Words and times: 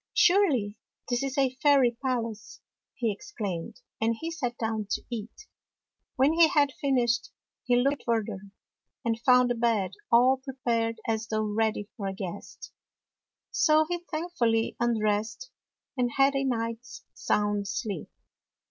"Surely 0.15 0.77
this 1.11 1.21
is 1.21 1.37
a 1.37 1.53
fairy 1.61 1.91
palace!" 2.03 2.59
he 2.95 3.11
ex 3.11 3.31
claimed; 3.31 3.81
and 4.01 4.15
he 4.19 4.31
sat 4.31 4.57
down 4.57 4.87
to 4.89 5.03
eat. 5.11 5.45
When 6.15 6.33
he 6.33 6.47
had 6.47 6.71
finished, 6.81 7.29
he 7.65 7.75
looked 7.75 8.05
further, 8.07 8.19
[80] 8.21 8.25
BEAUTY 8.25 8.41
AND 8.41 8.49
THE 8.49 8.49
BEAST 8.49 9.05
and 9.05 9.25
found 9.27 9.51
a 9.51 9.53
bed 9.53 9.91
all 10.11 10.37
prepared 10.37 10.99
as 11.07 11.27
though 11.27 11.43
ready 11.43 11.87
for 11.95 12.07
a 12.07 12.13
guest. 12.13 12.71
So 13.51 13.85
he 13.87 13.99
thankfully 14.09 14.75
un 14.79 14.97
dressed 14.97 15.51
and 15.95 16.09
had 16.17 16.33
a 16.35 16.45
night's 16.45 17.03
sound 17.13 17.67
sleep. 17.67 18.09